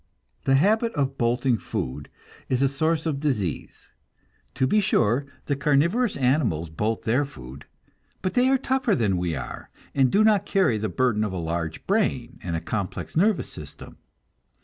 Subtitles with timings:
[0.45, 2.09] The habit of bolting food
[2.49, 3.87] is a source of disease.
[4.55, 7.65] To be sure, the carnivorous animals bolt their food,
[8.23, 11.37] but they are tougher than we are, and do not carry the burden of a
[11.37, 13.99] large brain and a complex nervous system.